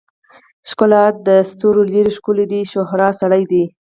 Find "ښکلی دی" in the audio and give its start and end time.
2.17-2.61